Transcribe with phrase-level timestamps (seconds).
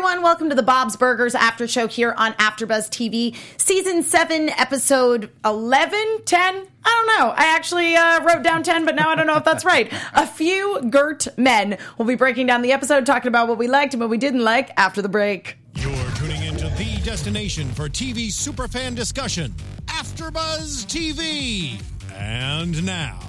[0.00, 0.22] everyone.
[0.22, 6.22] Welcome to the Bob's Burgers After Show here on AfterBuzz TV, Season 7, Episode 11,
[6.24, 6.66] 10?
[6.84, 7.34] I don't know.
[7.36, 9.92] I actually uh, wrote down 10, but now I don't know if that's right.
[10.14, 11.76] A few 'Gurt men.
[11.98, 14.42] We'll be breaking down the episode, talking about what we liked and what we didn't
[14.42, 15.58] like after the break.
[15.74, 19.54] You're tuning into the destination for TV superfan discussion,
[19.84, 21.78] AfterBuzz TV.
[22.14, 23.20] And now,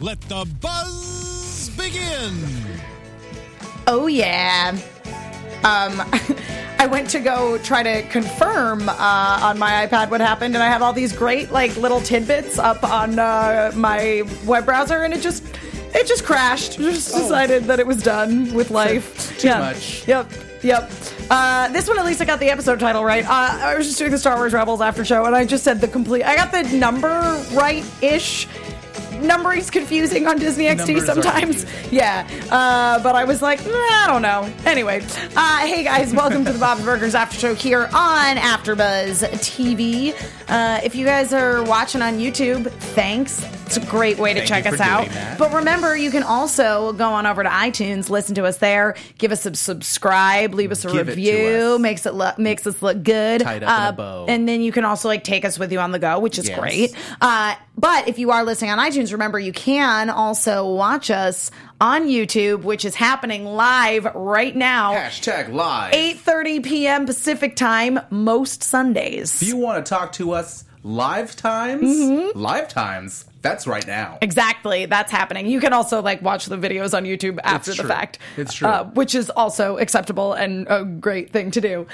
[0.00, 2.34] let the buzz begin.
[3.86, 4.76] Oh, yeah.
[5.64, 6.02] Um,
[6.78, 8.94] I went to go try to confirm uh,
[9.42, 12.82] on my iPad what happened, and I have all these great like little tidbits up
[12.84, 15.44] on uh, my web browser, and it just
[15.94, 16.78] it just crashed.
[16.78, 19.38] Just decided that it was done with life.
[19.38, 19.58] Too Yeah.
[19.58, 20.06] much.
[20.08, 20.32] Yep.
[20.62, 20.90] Yep.
[21.30, 23.24] Uh, this one at least I got the episode title right.
[23.24, 23.30] Uh,
[23.62, 25.88] I was just doing the Star Wars Rebels after show, and I just said the
[25.88, 26.22] complete.
[26.22, 27.08] I got the number
[27.52, 28.46] right ish.
[29.22, 31.66] Numbering's confusing on Disney XD sometimes.
[31.90, 34.50] Yeah, uh, but I was like, "Nah, I don't know.
[34.64, 35.02] Anyway,
[35.36, 40.14] uh, hey guys, welcome to the Bob's Burgers After Show here on AfterBuzz TV.
[40.50, 43.40] Uh, if you guys are watching on YouTube, thanks.
[43.66, 45.06] It's a great way to Thank check us out.
[45.10, 45.38] that.
[45.38, 49.30] But remember, you can also go on over to iTunes, listen to us there, give
[49.30, 51.80] us a subscribe, leave us a Give it review, us.
[51.80, 53.42] makes it look makes us look good.
[53.42, 54.24] Tied up in a Uh, bow.
[54.26, 56.48] And then you can also like take us with you on the go, which is
[56.48, 56.58] Yes.
[56.58, 56.94] great.
[57.20, 62.06] Uh, but if you are listening on iTunes, remember you can also watch us on
[62.06, 64.92] YouTube, which is happening live right now.
[64.94, 65.92] Hashtag live.
[65.94, 67.06] 8:30 p.m.
[67.06, 69.40] Pacific time most Sundays.
[69.42, 72.38] If you want to talk to us live times, Mm-hmm.
[72.38, 74.18] live times, that's right now.
[74.22, 75.46] Exactly, that's happening.
[75.46, 78.18] You can also like watch the videos on YouTube after the fact.
[78.36, 78.68] It's true.
[78.68, 81.86] uh, which is also acceptable and a great thing to do.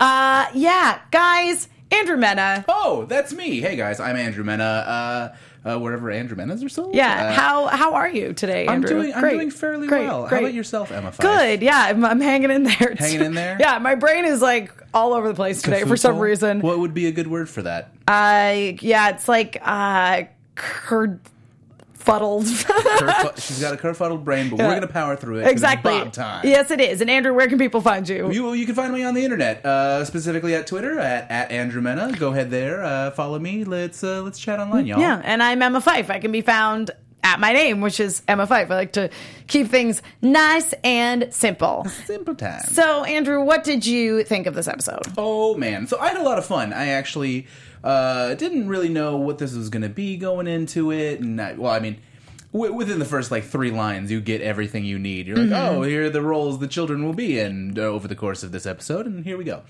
[0.00, 2.64] Uh, yeah, guys, Andrew Mena.
[2.68, 3.60] Oh, that's me.
[3.60, 4.64] Hey guys, I'm Andrew Mena.
[4.64, 6.94] Uh, uh, wherever Andrew Mena's are sold.
[6.94, 8.90] Yeah, Uh, how how are you today, I'm Andrew?
[9.02, 9.14] doing.
[9.14, 10.26] I'm Great, doing fairly great, well.
[10.26, 10.38] Great.
[10.38, 11.10] How about yourself, Emma?
[11.10, 11.20] Fyffe?
[11.20, 11.62] Good.
[11.62, 12.94] Yeah, I'm, I'm hanging in there.
[12.98, 13.56] Hanging in there?
[13.60, 16.60] yeah, my brain is like all over the place today for some reason.
[16.60, 17.92] What would be a good word for that?
[18.08, 20.22] Uh, yeah, it's like uh,
[20.54, 21.20] cur-
[22.00, 22.44] fuddled.
[22.46, 25.46] Kerfu- She's got a kerfuddled brain, but we're gonna power through it.
[25.46, 25.92] exactly.
[25.92, 26.46] Bob time.
[26.46, 27.00] Yes, it is.
[27.00, 28.30] And Andrew, where can people find you?
[28.32, 31.80] You, you can find me on the internet, uh, specifically at Twitter at, at Andrew
[31.82, 32.12] Mena.
[32.18, 33.64] Go ahead there, uh, follow me.
[33.64, 35.00] Let's uh, let's chat online, y'all.
[35.00, 36.10] Yeah, and I'm Emma Fyffe.
[36.10, 36.90] I can be found
[37.22, 38.70] at my name, which is Emma Fyffe.
[38.70, 39.10] I like to
[39.46, 41.84] keep things nice and simple.
[42.06, 42.62] Simple time.
[42.62, 45.02] So, Andrew, what did you think of this episode?
[45.18, 46.72] Oh man, so I had a lot of fun.
[46.72, 47.46] I actually
[47.82, 51.54] uh, didn't really know what this was going to be going into it, and I,
[51.54, 51.96] well, I mean,
[52.52, 55.26] w- within the first like three lines, you get everything you need.
[55.26, 58.14] You're like, oh, here are the roles the children will be in uh, over the
[58.16, 59.62] course of this episode, and here we go.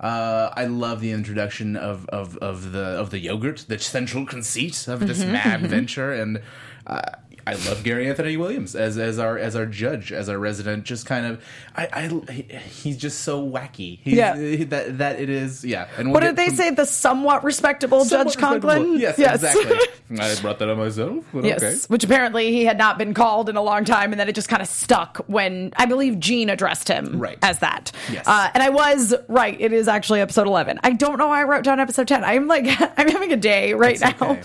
[0.00, 4.86] Uh, I love the introduction of, of, of the of the yogurt, the central conceit
[4.88, 6.40] of this mad venture, and
[6.86, 7.02] uh,
[7.48, 10.84] I love Gary Anthony Williams as as our as our judge, as our resident.
[10.84, 11.42] Just kind of,
[11.74, 12.42] I, I he-
[12.82, 13.98] he's just so wacky.
[14.02, 14.36] He's, Yeah.
[14.36, 15.64] he- that that it is.
[15.64, 15.88] Yeah.
[15.96, 16.70] And we'll What did they from- say?
[16.70, 18.92] The somewhat respectable somewhat Judge Conklin?
[18.92, 19.22] respectable.
[19.22, 19.78] Yes, exactly.
[20.20, 21.24] I brought that on myself.
[21.32, 21.76] But Yes, okay.
[21.88, 24.48] which apparently he had not been called in a long time, and then it just
[24.48, 27.38] kind of stuck when I believe Gene addressed him Right.
[27.42, 27.92] as that.
[28.12, 28.26] Yes.
[28.26, 29.56] uh, and I was right.
[29.60, 30.78] It is actually episode eleven.
[30.82, 32.24] I don't know why I wrote down episode ten.
[32.24, 32.66] I'm like
[32.98, 34.30] I'm having a day right It's now.
[34.32, 34.42] okay.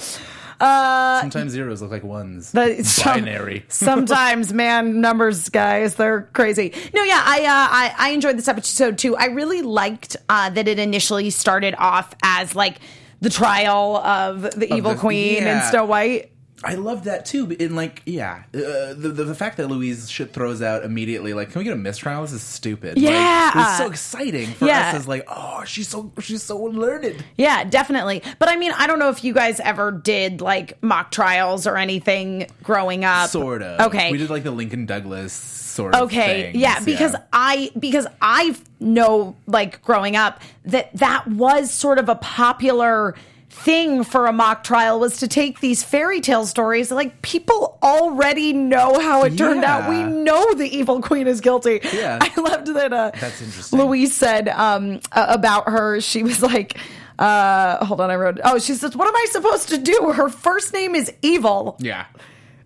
[0.64, 2.52] Uh, Sometimes zeros look like ones.
[2.52, 3.66] the- some- Binary.
[3.70, 6.74] sometimes, man, numbers, guys, they're crazy.
[6.94, 9.16] No, yeah, I, uh, I I enjoyed this episode too.
[9.16, 12.78] I really liked uh, that it initially started off as like
[13.22, 15.64] the trial of the evil the- queen and.
[15.70, 16.30] Snow White.
[16.64, 17.52] I love that too.
[17.52, 21.52] In like, yeah, uh, the, the the fact that Louise shit throws out immediately, like,
[21.52, 22.22] can we get a mistrial?
[22.22, 22.96] This is stupid.
[22.96, 23.52] Like, Yeah.
[23.70, 24.90] it's so exciting for Yeah.
[24.90, 27.24] us as like, oh, she's so she's so learned.
[27.38, 28.24] Yeah, definitely.
[28.40, 31.78] But I mean, I don't know if you guys ever did like mock trials or
[31.78, 33.30] anything growing up.
[33.30, 33.88] Sort of.
[33.88, 34.12] Okay.
[34.12, 36.04] we did like the Lincoln Douglas sort of.
[36.04, 42.10] Okay, yeah, because I because I know like growing up that that was sort of
[42.10, 43.16] a popular
[43.54, 48.52] thing for a mock trial was to take these fairy tale stories like people already
[48.52, 52.18] know how it turned out we know the evil queen is guilty Yeah.
[52.22, 53.80] i loved that uh That's interesting.
[53.80, 56.78] louise said um uh, about her she was like
[57.20, 60.30] uh hold on i wrote oh she says what am i supposed to do her
[60.30, 62.06] first name is evil yeah,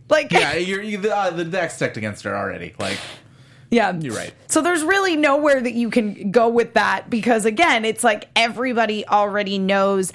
[0.10, 2.74] like yeah, you're, you the, uh, the deck's stacked against her already.
[2.80, 2.98] Like,
[3.70, 3.94] Yeah.
[4.00, 4.34] You're right.
[4.48, 9.06] So there's really nowhere that you can go with that because again, it's like everybody
[9.06, 10.14] already knows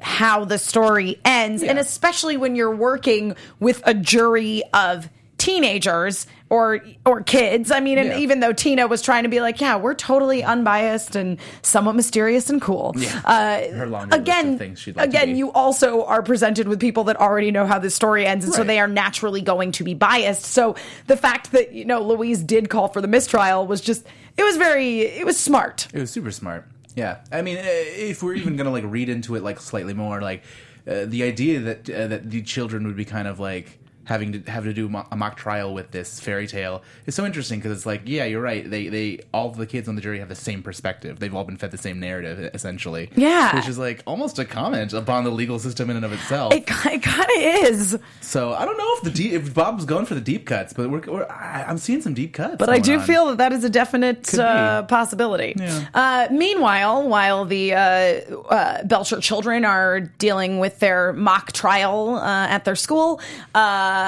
[0.00, 5.08] how the story ends and especially when you're working with a jury of
[5.38, 7.70] teenagers or or kids.
[7.70, 8.18] I mean, and Yeah.
[8.18, 12.50] even though Tina was trying to be like, yeah, we're totally unbiased and somewhat mysterious
[12.50, 12.92] and cool.
[12.96, 13.20] Yeah.
[13.24, 17.16] Uh, Her laundry list of again, like again, you also are presented with people that
[17.16, 20.44] already know how the story ends, and so they are naturally going to be biased.
[20.44, 20.76] So
[21.06, 24.04] the fact that you know Louise did call for the mistrial was just
[24.36, 25.88] it was very it was smart.
[25.94, 26.66] It was super smart.
[26.96, 30.20] Yeah, I mean, uh, if we're even gonna like read into it like slightly more,
[30.20, 30.42] like
[30.86, 34.50] uh, the idea that uh, that the children would be kind of like having to
[34.50, 37.76] have to do mo- a mock trial with this fairy tale is so interesting because
[37.76, 38.68] it's like, yeah, you're right.
[38.68, 41.18] They they all the kids on the jury have the same perspective.
[41.20, 43.10] They've all been fed the same narrative, essentially.
[43.14, 43.54] Yeah.
[43.56, 46.52] which is like almost a comment upon the legal system in and of itself.
[46.54, 50.06] It, it kind of is, so I don't know if the deep, if Bob's going
[50.06, 52.56] for the deep cuts, but we're, we're I, I'm seeing some deep cuts.
[52.58, 53.06] but I do on.
[53.06, 55.54] feel that that is a definite uh, possibility.
[55.56, 55.86] Yeah.
[55.94, 62.46] Uh, meanwhile, while the uh, uh, Belcher children are dealing with their mock trial uh,
[62.48, 63.20] at their school,
[63.54, 63.99] uh,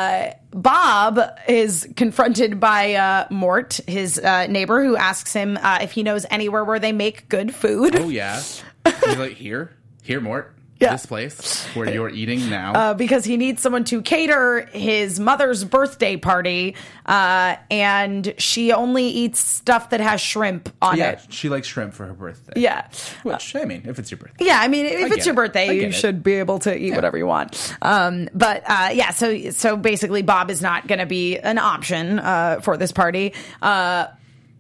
[0.51, 6.03] Bob is confronted by uh, Mort, his uh, neighbor, who asks him uh, if he
[6.03, 7.97] knows anywhere where they make good food.
[7.97, 8.43] Oh yeah,
[8.85, 9.73] he's like here,
[10.03, 10.55] here, Mort.
[10.83, 10.93] Yeah.
[10.93, 12.73] This place where you're eating now.
[12.75, 16.75] uh, because he needs someone to cater his mother's birthday party,
[17.07, 21.21] uh, and she only eats stuff that has shrimp on yeah, it.
[21.21, 22.61] Yeah, she likes shrimp for her birthday.
[22.61, 22.89] Yeah.
[23.23, 25.75] Which I mean, if it's your birthday, Yeah, I mean, if get it's your birthday,
[25.75, 25.93] you it.
[25.93, 27.77] should be able to eat whatever you want.
[27.83, 32.19] Um, but uh, yeah, so so basically, Bob is not going to be an option
[32.19, 33.35] uh, for this party.
[33.61, 34.07] Uh,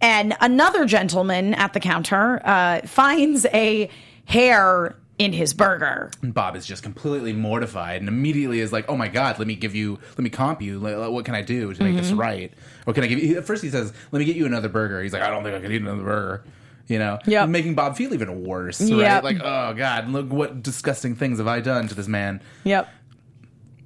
[0.01, 3.89] and another gentleman at the counter uh, finds a
[4.25, 6.11] hair in his burger.
[6.23, 9.55] And Bob is just completely mortified and immediately is like, "Oh my god, let me
[9.55, 10.81] give you, let me comp you.
[10.81, 12.03] What can I do to make Mm-hmm.
[12.03, 12.53] this right?
[12.87, 15.03] Or can I give you?" At first, he says, "Let me get you another burger."
[15.03, 16.45] He's like, "I don't think I can eat another burger."
[16.89, 17.49] You know, Yep.
[17.49, 18.91] making Bob feel even worse, right?
[18.91, 19.23] Yep.
[19.23, 22.43] Like, oh god, look what disgusting things have I done to this man.
[22.65, 22.89] Yep.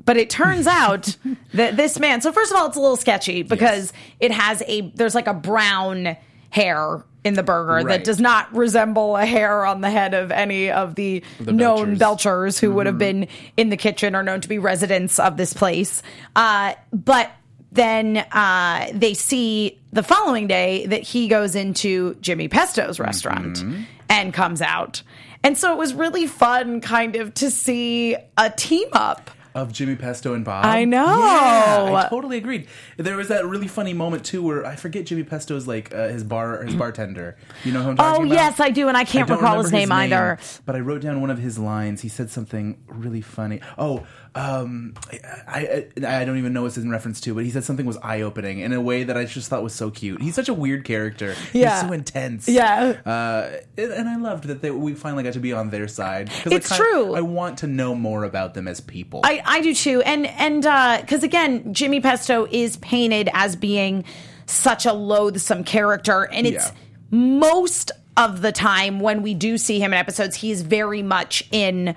[0.04, 1.16] But it turns out
[1.54, 4.82] that this man, so first of all, it's a little sketchy because it has a,
[4.94, 6.16] there's like a brown
[6.50, 10.70] hair in the burger that does not resemble a hair on the head of any
[10.70, 11.98] of the, The known Belchers.
[11.98, 15.52] Belchers who would have been in the kitchen or known to be residents of this
[15.52, 16.02] place.
[16.34, 17.30] Uh, but
[17.72, 23.62] then uh, they see the following day that he goes into Jimmy Pesto's restaurant
[24.08, 25.02] and comes out.
[25.42, 29.30] And so it was really fun, kind of, to see a team up.
[29.56, 30.66] Of Jimmy Pesto and Bob.
[30.66, 31.06] I know.
[31.06, 32.68] Yeah, I totally agreed.
[32.98, 36.22] There was that really funny moment too, where I forget Jimmy Pesto's like uh, his
[36.22, 37.36] bar, his bartender.
[37.64, 38.34] You know who I'm talking Oh, about?
[38.34, 40.38] yes, I do, and I can't don't recall his remember name either.
[40.66, 42.02] But I wrote down one of his lines.
[42.02, 43.60] He said something really funny.
[43.78, 44.06] Oh,
[44.36, 47.64] um, I, I I don't even know what it's in reference to, but he said
[47.64, 50.20] something was eye opening in a way that I just thought was so cute.
[50.20, 51.34] He's such a weird character.
[51.52, 51.72] Yeah.
[51.80, 52.48] He's so intense.
[52.48, 53.00] Yeah.
[53.04, 56.30] Uh, and, and I loved that they, we finally got to be on their side.
[56.44, 57.14] It's I kind- true.
[57.14, 59.22] I want to know more about them as people.
[59.24, 60.02] I, I do too.
[60.02, 60.62] And and
[61.00, 64.04] because again, Jimmy Pesto is painted as being
[64.44, 66.72] such a loathsome character, and it's Yeah.
[67.10, 71.94] most of the time when we do see him in episodes, he's very much in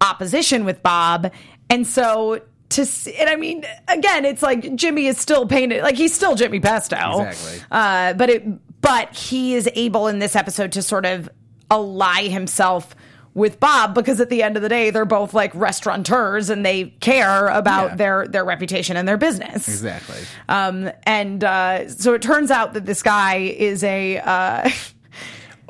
[0.00, 1.30] opposition with Bob,
[1.70, 2.40] and so.
[2.74, 6.36] To see, and I mean, again, it's like Jimmy is still painted like he's still
[6.36, 7.66] Jimmy Pesto, Exactly.
[7.68, 11.28] Uh, but it, but he is able in this episode to sort of
[11.68, 12.94] ally himself
[13.34, 16.84] with Bob because at the end of the day, they're both like restaurateurs and they
[17.00, 17.96] care about Yeah.
[17.96, 19.66] their their reputation and their business.
[19.66, 20.20] exactly.
[20.48, 24.70] Um, and uh, so it turns out that this guy is a uh,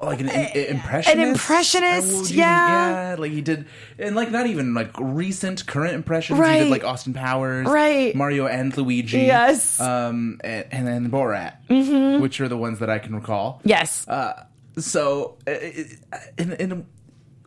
[0.03, 1.09] like an, an impressionist.
[1.19, 3.11] An impressionist, Uh, you- yeah.
[3.11, 3.17] yeah.
[3.19, 3.67] Like he did,
[3.99, 6.39] and like not even like recent current impressions.
[6.39, 8.15] He did like Austin Powers, Right.
[8.15, 9.79] Mario and Luigi, Yes.
[9.81, 12.23] um, and, and then Borat, mm-hmm.
[12.23, 13.61] which are the ones that I can recall.
[13.65, 14.07] yes.
[14.09, 14.45] Uh,
[14.79, 15.51] so, uh,
[16.39, 16.87] in, in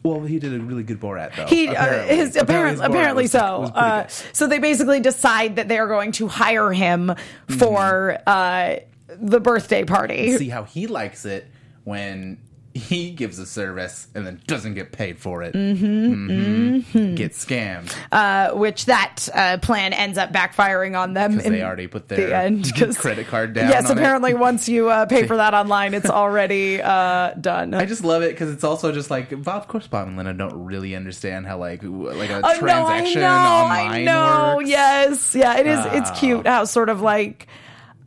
[0.04, 1.46] well, he did a really good Borat though.
[1.46, 3.60] He uh, his apparently his apparently was- so.
[3.62, 7.14] was Uh, so they basically decide that they are going to hire him
[7.58, 8.76] for uh,
[9.08, 10.38] the birthday party.
[10.38, 11.48] see how he likes it
[11.84, 12.38] when
[12.76, 15.54] he gives a service and then doesn't get paid for it.
[15.54, 17.14] Mm-hmm.
[17.16, 17.94] Get scammed.
[18.12, 21.34] uh, which that uh, plan ends up backfiring on them.
[21.34, 23.70] Because in they already put the their credit card down.
[23.70, 24.02] Yes, on it.
[24.02, 27.76] apparently once you uh, pay for that online, it's already uh, done.
[27.76, 29.62] I just love it because it's also just like Bob.
[29.62, 33.14] Of course, Bob and Linda don't really understand how like like a Oh, no, I
[33.14, 34.56] know, online I know.
[34.58, 34.70] works.
[34.70, 35.80] Yes, yeah, it is.
[35.94, 36.16] It's Ah.
[36.20, 37.46] cute how sort of like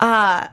[0.01, 0.47] uh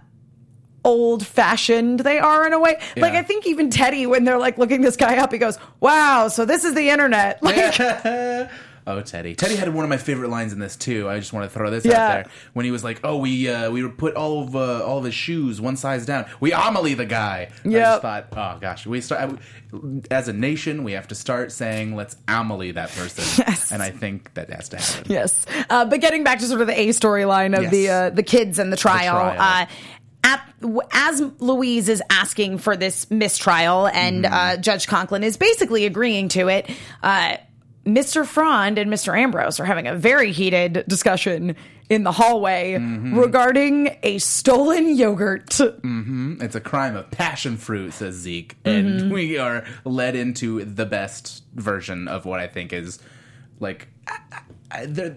[0.85, 2.79] old fashioned they are in a way.
[2.97, 6.29] Like I think even Teddy, when they're like looking this guy up, he goes, "Wow,
[6.29, 7.81] so this is the internet." Like,
[8.87, 9.35] oh, Teddy.
[9.35, 11.09] Teddy had one of my favorite lines in this too.
[11.09, 11.93] I just want to throw this Yeah.
[11.93, 14.99] out there when he was like, "Oh, we uh, we put all of uh, all
[14.99, 16.27] of his shoes one size down.
[16.41, 19.39] We Amelie the guy." Just thought, oh gosh, we start
[20.11, 20.85] as a nation.
[20.85, 23.73] We have to start saying, "Let's Amelie that person." Yes.
[23.73, 25.11] and I think that has to happen.
[25.11, 27.73] Yes, uh, but getting back to sort of the A storyline of Yes.
[27.73, 29.15] the uh, the kids and the trial.
[29.19, 29.67] trial.
[30.93, 34.35] As Louise is asking for this mistrial, and Mm-hmm.
[34.35, 36.71] uh, Judge Conklin is basically agreeing to it,
[37.03, 37.37] uh,
[37.85, 38.25] Mr.
[38.25, 39.17] Frond and Mr.
[39.19, 41.55] Ambrose are having a very heated discussion
[41.91, 43.19] in the hallway Mm-hmm.
[43.19, 45.61] regarding a stolen yogurt.
[45.61, 49.11] It's a crime of passion fruit, says Zeke, and Mm-hmm.
[49.13, 52.99] we are led into the best version of what I think is
[53.61, 53.89] like.
[54.09, 54.19] I,
[54.71, 55.17] I, there-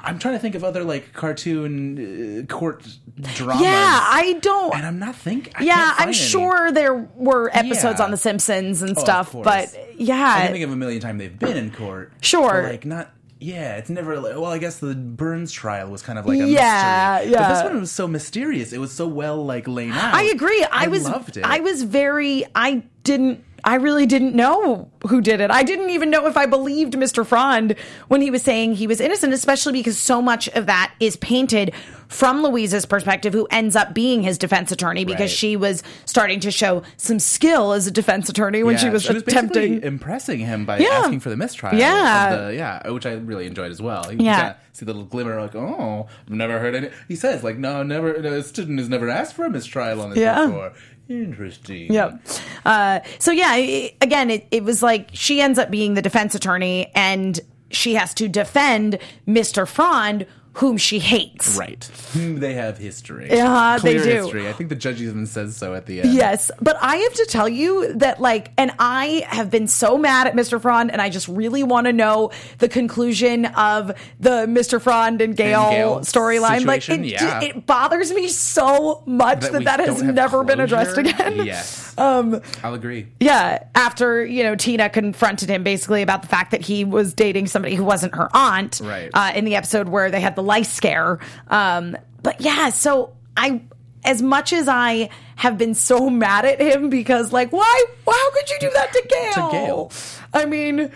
[0.00, 2.86] I'm trying to think of other like cartoon uh, court
[3.34, 3.62] dramas.
[3.62, 4.74] Yeah, I don't.
[4.74, 5.52] and I'm not thinking.
[5.60, 6.12] Yeah, I'm any.
[6.16, 8.04] sure there were episodes Yeah.
[8.04, 11.18] on The Simpsons and Oh, stuff, but I yeah, can think of a million times
[11.18, 12.12] they've been in court.
[12.20, 12.62] Sure.
[12.62, 13.10] like not.
[13.40, 14.18] Yeah, it's never.
[14.18, 17.34] like- Well, I guess the Burns trial was kind of like a Yeah, mystery.
[17.38, 18.72] But this one was so mysterious.
[18.72, 20.14] It was so well like laid out.
[20.14, 20.64] I agree.
[20.72, 21.44] I, was loved it.
[21.44, 25.50] I was very I didn't I really didn't know who did it.
[25.50, 27.26] I didn't even know if I believed Mr.
[27.26, 27.74] Frond
[28.08, 31.72] when he was saying he was innocent, especially because so much of that is painted
[32.08, 35.30] from Louise's perspective, who ends up being his defense attorney because Right.
[35.30, 39.06] she was starting to show some skill as a defense attorney when Yeah, she was
[39.06, 39.82] basically attempting.
[39.82, 40.88] impressing him by Yeah.
[41.02, 41.74] asking for the mistrial.
[41.76, 42.36] Yeah.
[42.46, 44.06] the, yeah, which I really enjoyed as well.
[44.10, 44.54] You Yeah.
[44.72, 46.88] see the little glimmer, like, oh, I've never heard any.
[47.08, 48.22] He says, like, no, never.
[48.22, 50.46] No, a student has never asked for a mistrial on this Yeah.
[50.46, 50.72] before.
[51.08, 51.92] Interesting.
[51.92, 52.22] Yep.
[52.64, 56.34] Uh, so yeah, i again, it, it was like she ends up being the defense
[56.34, 59.66] attorney, and she has to defend Mr.
[59.66, 61.56] Frond, whom she hates.
[61.56, 61.80] Right.
[62.14, 63.28] They have history.
[63.30, 64.02] Yeah, they do.
[64.02, 64.48] history.
[64.48, 66.12] I think the judge even says so at the end.
[66.12, 70.26] Yes, but I have to tell you that, like, and I have been so mad
[70.26, 70.60] at Mr.
[70.60, 73.88] Frond, and I just really want to know the conclusion of
[74.18, 74.80] the Mr.
[74.80, 76.64] Frond and Gail, Gail storyline.
[76.64, 77.40] Like, it, yeah.
[77.40, 81.46] it bothers me so much that we that, has never been addressed again.
[81.46, 81.84] Yes.
[81.98, 83.08] Um, I'll agree.
[83.18, 87.48] Yeah, after you know Tina confronted him basically about the fact that he was dating
[87.48, 89.10] somebody who wasn't her aunt, Right.
[89.12, 91.20] Uh, in the episode where they had the lice scare.
[91.48, 93.62] Um, but yeah, so I,
[94.04, 97.84] as much as I have been so mad at him because like, why?
[98.06, 99.32] How could you do that to Gail?
[99.32, 99.92] To Gail.
[100.34, 100.90] I mean,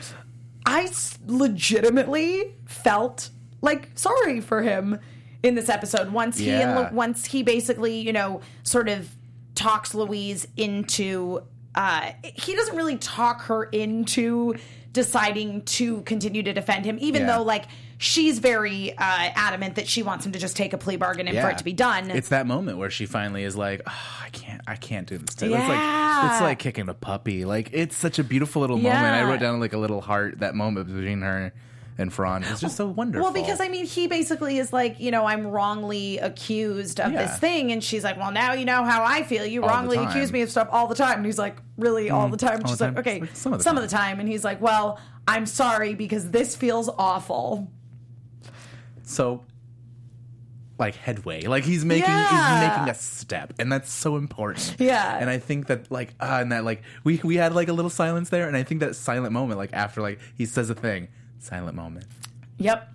[0.67, 0.91] I
[1.27, 3.31] legitimately felt
[3.61, 4.99] like sorry for him
[5.43, 6.93] in this episode once he and Yeah.
[6.93, 9.09] Once he basically you know sort of
[9.55, 11.43] talks Louise into
[11.75, 14.55] uh he doesn't really talk her into
[14.93, 17.37] deciding to continue to defend him even Yeah.
[17.39, 17.65] though like
[17.99, 21.39] she's very uh adamant that she wants him to just take a plea bargain and
[21.39, 24.29] for it to be done It's that moment where she finally is like, oh, I
[24.31, 25.31] can't, I can't do this.
[25.35, 25.51] It's like
[26.33, 27.45] it's like kicking a puppy.
[27.45, 28.97] Like it's such a beautiful little moment.
[28.99, 31.53] I wrote down like a little heart that moment between her
[31.99, 32.45] and Frond.
[32.49, 33.25] It's just so wonderful.
[33.25, 37.27] Well, because I mean, he basically is like, you know, I'm wrongly accused of Yeah.
[37.27, 39.45] this thing, and she's like, well, now you know how I feel.
[39.45, 40.09] You All wrongly time.
[40.09, 42.55] accuse me of stuff all the time, and he's like, really, all the time?
[42.57, 43.01] And all she's the like, time.
[43.01, 46.57] okay, It's like, some of the time, and he's like, well, I'm sorry because this
[46.57, 47.71] feels awful.
[49.03, 49.45] so
[50.79, 51.43] like headway.
[51.43, 52.61] Like he's making Yeah.
[52.61, 54.77] he's making a step, and that's so important.
[54.79, 55.19] Yeah.
[55.21, 57.91] and I think that like ah, and that like we we had like a little
[57.91, 61.09] silence there, and I think that silent moment, like after like he says a thing,
[61.43, 62.07] silent moment.
[62.59, 62.89] Yep.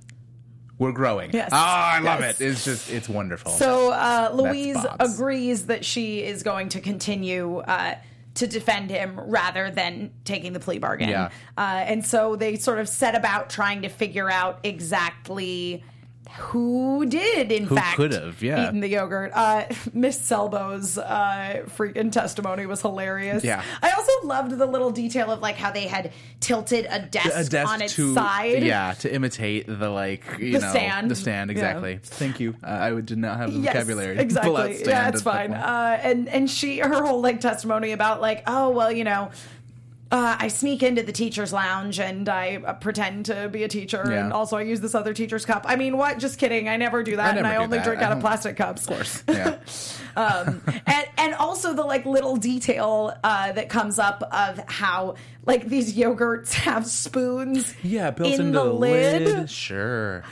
[0.79, 1.31] We're growing.
[1.33, 1.49] Yes.
[1.51, 2.39] Ah, I love Yes.
[2.39, 2.45] it.
[2.49, 3.51] It's just it's wonderful.
[3.51, 7.95] So uh, Louise agrees that she is going to continue uh,
[8.35, 11.09] to defend him rather than taking the plea bargain.
[11.09, 11.29] Yeah.
[11.57, 15.83] Uh, and so they sort of set about trying to figure out exactly
[16.37, 18.67] who did, in Who fact, could've, yeah.
[18.67, 19.31] eaten the yogurt.
[19.33, 23.43] Uh, Miss Selbo's uh, freaking testimony was hilarious.
[23.43, 23.63] Yeah.
[23.81, 27.43] I also loved the little detail of like how they had tilted a desk, a
[27.49, 28.63] desk on its to side.
[28.63, 31.09] yeah to imitate the like you The know stand.
[31.11, 31.53] the stand Yeah.
[31.53, 31.99] exactly.
[32.03, 32.55] Thank you.
[32.63, 34.15] Uh, I would did not have the vocabulary.
[34.15, 34.23] Yes, out
[34.69, 34.83] exactly.
[34.85, 35.53] Yeah, it's fine.
[35.53, 39.31] Uh, and and she her whole like testimony about like oh well you know.
[40.09, 44.05] Uh, I sneak into the teacher's lounge and I uh, pretend to be a teacher,
[44.09, 44.23] Yeah.
[44.23, 45.65] and also I use this other teacher's cup.
[45.67, 46.17] I mean, what?
[46.17, 46.69] Just kidding.
[46.69, 47.83] I never do that, and never I do only that.
[47.85, 48.83] drink I out of plastic cups.
[48.83, 49.23] of course.
[49.27, 49.57] Yeah.
[50.15, 55.67] um, and and also the like little detail uh, that comes up of how like
[55.67, 57.73] these yogurts have spoons.
[57.83, 59.21] yeah, built in into the the lid.
[59.23, 59.49] lid.
[59.49, 60.23] Sure.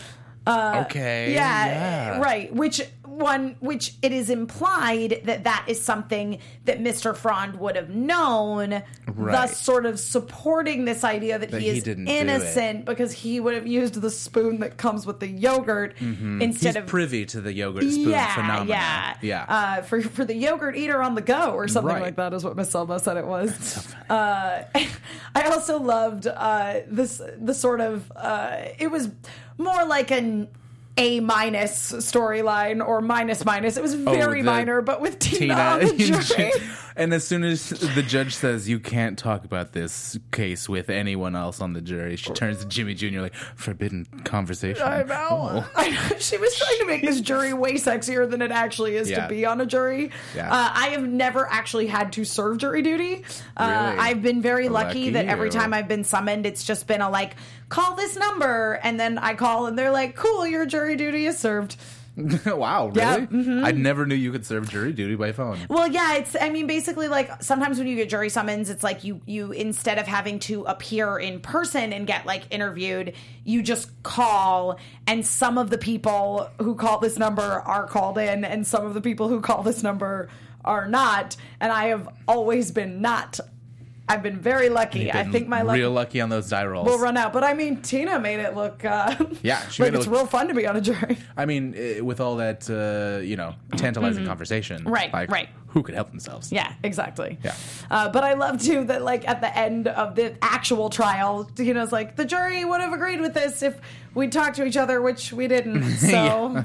[0.48, 1.34] okay.
[1.34, 2.20] yeah, yeah.
[2.20, 2.82] right which
[3.18, 8.82] one which it is implied that that is something that mr frond would have known
[9.18, 9.32] Right.
[9.32, 13.40] thus sort of supporting this idea that, That he he is didn't innocent because he
[13.40, 16.42] would have used the spoon that comes with the yogurt instead Mm-hmm.
[16.42, 18.68] He's of privy to the yogurt spoon yeah, phenomenon.
[18.68, 19.46] yeah, Yeah.
[19.48, 22.02] Uh, for for the yogurt eater on the go or something Right.
[22.02, 23.88] like that is what Miss Selbo said it was.
[24.10, 24.64] uh,
[25.36, 29.10] I also loved uh, this the sort of uh, it was
[29.58, 30.50] more like an
[30.98, 33.76] A minus storyline or minus minus.
[33.76, 35.94] It was very Oh, minor, but with Tina, Tina on the
[36.38, 36.52] jury.
[36.98, 41.36] And as soon as the judge says you can't talk about this case with anyone
[41.36, 43.20] else on the jury, she turns to Jimmy Jr.
[43.22, 44.82] like forbidden conversation.
[44.82, 45.66] I know.
[45.76, 46.18] I know.
[46.20, 49.24] She was trying to make this jury way sexier than it actually is Yeah.
[49.24, 50.12] to be on a jury.
[50.36, 50.52] Yeah.
[50.52, 53.24] Uh, I have never actually had to serve jury duty.
[53.58, 54.00] Uh, Really?
[54.00, 55.52] I've been very lucky, Lucky that every you.
[55.52, 57.36] time I've been summoned, it's just been a like,
[57.68, 58.80] call this number.
[58.84, 61.76] And then I call and they're like, cool, your jury duty is served.
[62.46, 62.98] wow, really?
[62.98, 63.66] Yeah, mm-hmm.
[63.66, 65.60] I never knew you could serve jury duty by phone.
[65.70, 66.36] Well, yeah, it's.
[66.40, 69.98] I mean, basically, like sometimes when you get jury summons, it's like you you instead
[69.98, 75.58] of having to appear in person and get like interviewed, you just call, and some
[75.58, 79.28] of the people who call this number are called in, and some of the people
[79.28, 80.30] who call this number
[80.64, 81.36] are not.
[81.60, 83.40] And I have always been not.
[84.08, 85.00] I've been very lucky.
[85.06, 86.88] You've I think my luck real lucky on those die rolls.
[86.88, 87.34] will run out.
[87.34, 88.86] But I mean, Tina made it look.
[88.86, 91.18] Uh, Yeah, she like made it it's look- real fun to be on a jury.
[91.36, 94.90] I mean, with all that uh, you know tantalizing conversation, Mm-hmm.
[94.94, 95.50] Right, like, right.
[95.70, 96.52] Who could help themselves?
[96.54, 97.38] Yeah, exactly.
[97.44, 97.54] Yeah.
[97.92, 101.74] Uh, but I love too that like at the end of the actual trial, you
[101.74, 103.78] know, it's like the jury would have agreed with this if
[104.14, 105.84] we talked to each other, which we didn't.
[105.98, 106.64] So Yeah.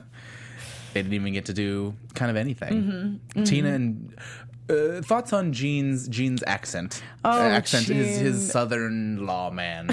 [0.92, 3.20] They didn't even get to do kind of anything.
[3.35, 4.14] Mm-hmm, Tina and
[4.68, 7.02] uh, thoughts on Gene's Gene's accent.
[7.25, 8.25] Oh, Uh, accent is Gene.
[8.25, 9.90] his southern lawman.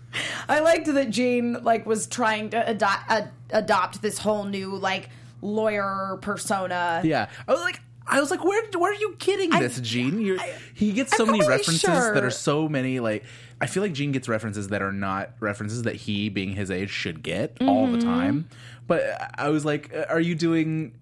[0.48, 5.08] I liked that Gene like was trying to adopt uh, adopt this whole new like
[5.42, 7.00] lawyer persona.
[7.04, 7.80] yeah, I was like.
[8.10, 10.20] I was like, where, where are you kidding getting this, Gene?
[10.20, 10.38] You're,
[10.74, 12.12] he gets so I'm many references sure.
[12.14, 13.00] that are so many.
[13.00, 13.24] Like,
[13.60, 16.90] I feel like Gene gets references that are not references that he, being his age,
[16.90, 17.92] should get all Mm-hmm.
[18.00, 18.48] the time.
[18.86, 20.92] But I was like, are you doing?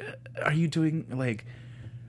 [0.42, 1.44] Are you doing like?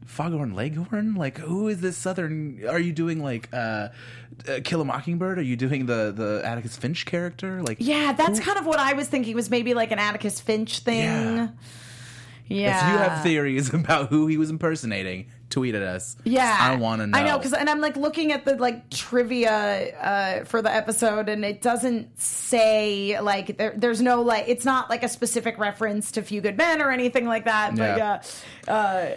[0.05, 1.13] Foghorn Leghorn?
[1.13, 2.65] Like, who is this Southern?
[2.67, 3.89] Are you doing like uh,
[4.47, 5.37] uh, Kill a Mockingbird?
[5.37, 7.61] Are you doing the the Atticus Finch character?
[7.61, 10.79] Like, Yeah, that's kind of what I was thinking was maybe like an Atticus Finch
[10.79, 11.03] thing.
[11.03, 11.49] Yeah.
[12.49, 12.87] Yeah.
[12.87, 16.15] if you have theories about who he was impersonating, tweet at us.
[16.23, 17.17] Yeah, I want to know.
[17.17, 21.29] I know because, and I'm like looking at the like trivia uh, for the episode,
[21.29, 26.11] and it doesn't say like there, there's no like it's not like a specific reference
[26.13, 27.75] to Few Good Men or anything like that.
[27.75, 28.21] But Yeah.
[28.67, 29.15] yeah, uh,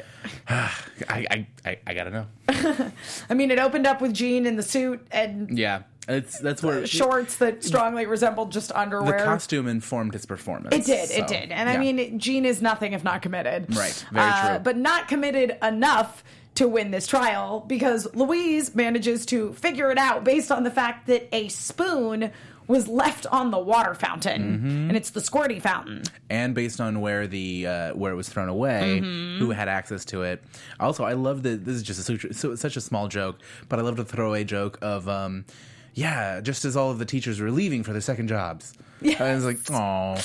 [1.09, 2.27] I, I, I, I gotta know.
[3.31, 6.87] I mean, it opened up with Gene in the suit and Yeah, it's that's where
[6.87, 9.19] shorts that strongly resembled just underwear.
[9.19, 10.75] the costume informed his performance.
[10.75, 13.75] It did, so, it did, and I mean, Gene is nothing if not committed.
[13.77, 14.59] Right, very Uh, true.
[14.65, 16.25] But not committed enough
[16.57, 21.07] to win this trial because Louise manages to figure it out based on the fact
[21.07, 22.31] that a spoon
[22.69, 24.88] was left on the water fountain, Mm-hmm.
[24.88, 26.03] and it's the squirty fountain.
[26.31, 29.38] and based on where the uh, where it was thrown away, Mm-hmm.
[29.45, 30.43] who had access to it.
[30.81, 33.38] Also, I love that this is just a, such- such a small joke,
[33.69, 35.45] but I love the throwaway joke of, um,
[35.94, 38.72] yeah, just as all of the teachers were leaving for their second jobs.
[39.02, 39.20] Yes.
[39.20, 40.16] I was like, oh,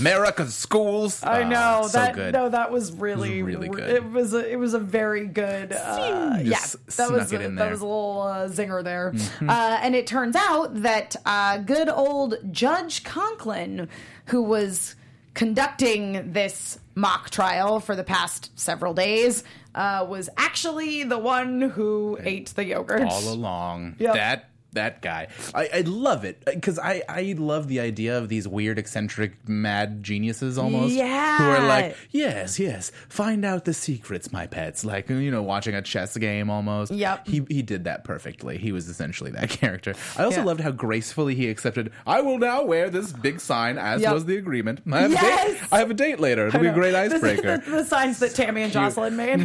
[0.00, 1.22] America's schools.
[1.22, 2.14] I know so that.
[2.14, 2.34] good.
[2.34, 3.88] No, that was really, really good.
[3.88, 5.72] It was a, it was a very good.
[5.72, 6.58] Uh, yeah,
[6.96, 7.50] that was a, that.
[7.50, 7.70] Mm-hmm.
[7.70, 9.14] was a little uh, zinger there.
[9.48, 13.88] Uh, and it turns out that uh, good old Judge Conklin,
[14.26, 14.96] who was
[15.34, 22.18] conducting this mock trial for the past several days, uh, was actually the one who
[22.20, 23.02] ate the yogurt.
[23.02, 23.96] all along.
[23.98, 24.14] Yep.
[24.14, 28.46] That that guy, I, I love it because I I love the idea of these
[28.46, 30.94] weird, eccentric, mad geniuses almost.
[30.94, 31.38] Yeah.
[31.38, 34.84] who are like, yes, yes, find out the secrets, my pets.
[34.84, 36.92] Like you know, watching a chess game almost.
[36.92, 37.26] Yep.
[37.26, 38.58] He he did that perfectly.
[38.58, 39.94] He was essentially that character.
[40.16, 40.44] I also Yeah.
[40.44, 41.90] loved how gracefully he accepted.
[42.06, 44.12] I will now wear this big sign, as Yep.
[44.12, 44.80] was the agreement.
[44.90, 45.46] I have, a Yes.
[45.60, 46.48] date, I have a date later.
[46.48, 47.58] It'll be a great icebreaker.
[47.58, 49.40] The, the signs that Tammy and Jocelyn made,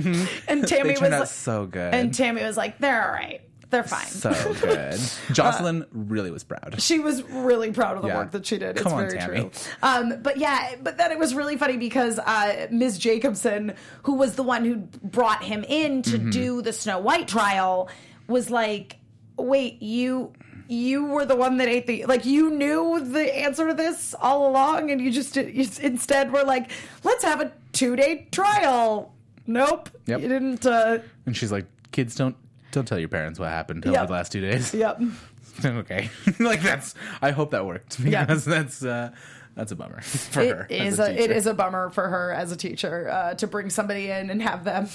[0.47, 1.03] and Tammy Mm-hmm.
[1.03, 1.93] was like, so good.
[1.93, 3.41] and Tammy was like, "They're all right.
[3.69, 4.99] They're fine." so good.
[5.33, 6.75] Jocelyn really was proud.
[6.81, 8.17] she was really proud of the Yeah.
[8.17, 8.71] work that she did.
[8.77, 9.39] It's Come on, very Tammy.
[9.41, 9.51] true.
[9.83, 12.97] Um, but yeah, but then it was really funny because uh, Ms.
[12.97, 14.77] Jacobson, who was the one who
[15.07, 16.29] brought him in to Mm-hmm.
[16.31, 17.89] do the Snow White trial,
[18.27, 18.97] was like,
[19.37, 20.33] "Wait, you."
[20.71, 22.25] You were the one that ate the like.
[22.25, 26.69] You knew the answer to this all along, and you just you instead were like,
[27.03, 29.15] "Let's have a two day trial."
[29.47, 30.21] Nope, Yep.
[30.21, 30.63] you didn't.
[30.67, 32.35] Uh, And she's like, "Kids, don't
[32.71, 34.07] don't tell your parents what happened over Yep.
[34.07, 34.99] the last two days." yep.
[35.65, 36.95] okay, like that's.
[37.21, 39.11] I hope that worked because that's uh,
[39.55, 40.67] that's a bummer for her.
[40.69, 43.47] It as is a, a, it a bummer for her as a teacher uh, to
[43.47, 44.87] bring somebody in and have them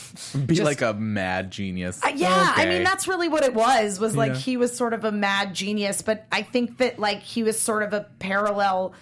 [0.46, 2.02] be just- like a mad genius.
[2.02, 4.00] Uh, yeah, I mean that's really what it was.
[4.00, 4.38] Was like Yeah.
[4.38, 7.82] he was sort of a mad genius, but I think that like he was sort
[7.82, 8.94] of a parallel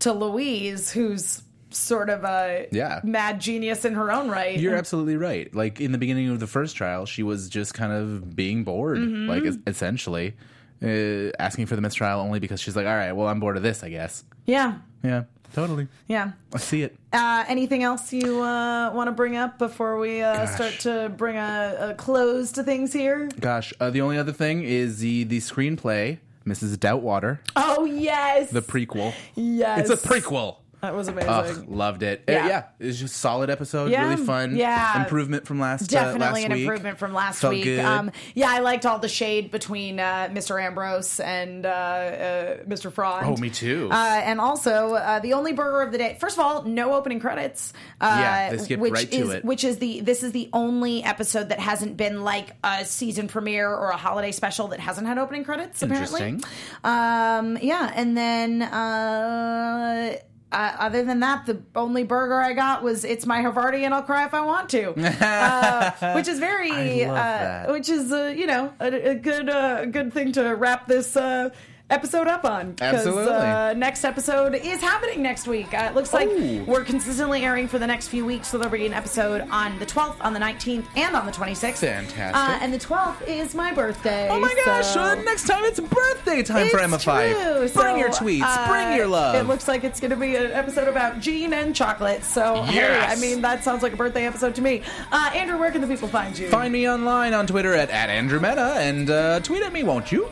[0.00, 3.00] to Louise, who's sort of a Yeah.
[3.04, 4.58] mad genius in her own right.
[4.58, 5.52] You're absolutely right.
[5.54, 8.98] Like in the beginning of the first trial, she was just kind of being bored,
[8.98, 9.28] Mm-hmm.
[9.28, 10.34] like essentially
[10.82, 13.62] uh, asking for the mistrial only because she's like, "All right, well, I'm bored of
[13.62, 15.24] this, I guess." yeah, Yeah.
[15.54, 15.86] Totally.
[16.06, 16.32] Yeah.
[16.52, 16.94] I see it.
[17.12, 21.36] Uh, anything else you uh, want to bring up before we uh, start to bring
[21.36, 23.28] a, a close to things here?
[23.40, 26.78] Gosh, uh, the only other thing is the the screenplay, Mrs.
[26.78, 29.14] Doubtwater, Oh yes, the prequel.
[29.34, 30.56] yes, It's a prequel.
[30.86, 31.30] That was amazing.
[31.30, 32.22] Ugh, loved it.
[32.28, 32.46] Uh, Yeah.
[32.46, 33.90] Yeah, it was just solid episode.
[33.90, 34.54] Yeah, really fun.
[34.56, 35.02] yeah.
[35.02, 35.82] improvement from last.
[35.82, 35.90] Week.
[35.90, 37.64] Definitely uh, last an improvement from last Felt week.
[37.64, 37.84] Good.
[37.84, 40.62] Um, yeah, I liked all the shade between uh, Mr.
[40.62, 42.92] Ambrose and uh, uh, Mr.
[42.92, 43.26] Frond.
[43.26, 43.88] Oh, me too.
[43.90, 43.94] Uh,
[44.24, 46.16] and also, uh, the only burger of the day.
[46.20, 47.72] First of all, no opening credits.
[48.00, 49.44] Uh, Yeah, skipped which right to is, it.
[49.44, 53.68] Which is the this is the only episode that hasn't been like a season premiere
[53.68, 55.82] or a holiday special that hasn't had opening credits.
[55.82, 56.50] Apparently, Interesting.
[56.84, 58.62] um, yeah, and then.
[60.52, 64.02] Uh, other than that, the only burger I got was "It's my Havarti and I'll
[64.02, 68.72] cry if I want to," uh, which is very, uh, which is uh, you know
[68.78, 71.50] a, a good uh, good thing to wrap this uh,
[71.88, 72.74] episode up on.
[72.80, 73.32] Absolutely.
[73.32, 75.72] Uh, next episode is happening next week.
[75.72, 76.64] Uh, it looks like Ooh.
[76.64, 79.86] we're consistently airing for the next few weeks, so there'll be an episode on the
[79.86, 81.76] 12th, on the 19th, and on the 26th.
[81.78, 82.34] Fantastic.
[82.36, 84.28] Uh, and the 12th is my birthday.
[84.28, 84.86] Oh my gosh!
[84.86, 87.58] so- next time it's birthday time for it's Emma Fyffe.
[87.58, 88.42] Bring So, your tweets.
[88.44, 89.36] uh, bring your love.
[89.36, 92.24] It looks like it's going to be an episode about Gene and chocolate.
[92.24, 94.82] So, hey, I mean, that sounds like a birthday episode to me.
[95.12, 96.48] Uh, Andrew, where can the people find you?
[96.48, 100.10] Find me online on Twitter at, at Andrew Mena and uh, tweet at me, won't
[100.10, 100.28] you?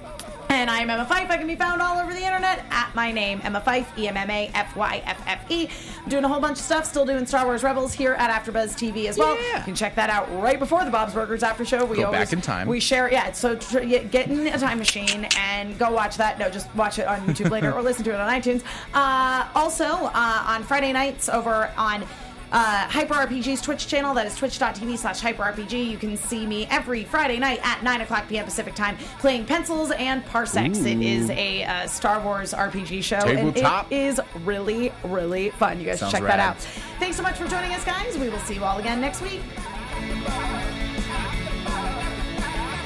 [0.54, 1.28] And I'm Emma Fyffe.
[1.30, 4.16] I can be found all over the internet at my name, Emma Fyffe, E M
[4.16, 5.68] M A F Y F F E.
[6.00, 8.74] I'm doing a whole bunch of stuff, still doing Star Wars Rebels here at AfterBuzz
[8.74, 9.34] TV as well.
[9.34, 9.58] Yeah.
[9.58, 11.84] You can check that out right before the Bob's Burgers after show.
[11.84, 12.68] We Go always, back in time.
[12.68, 13.32] We share, yeah.
[13.32, 16.38] So tr- get in a time machine and go watch that.
[16.38, 18.62] No, just watch it on YouTube later or listen to it on iTunes.
[18.94, 22.04] Uh, also uh, on Friday nights over on.
[22.54, 25.90] Uh, Hyper RPG's Twitch channel, that is twitch.tv slash hyperrpg.
[25.90, 28.44] You can see me every Friday night at 9 o'clock p.m.
[28.44, 30.78] Pacific time playing Pencils and Parsecs.
[30.78, 35.80] It is a uh, Star Wars RPG show, and it is really, really fun.
[35.80, 36.38] You guys should check rad.
[36.38, 36.58] that out.
[37.00, 38.16] Thanks so much for joining us, guys.
[38.16, 39.40] We will see you all again next week.